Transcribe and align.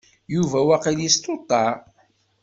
Yuba 0.33 0.57
waqil 0.67 0.97
yestuṭeɛ. 1.01 1.67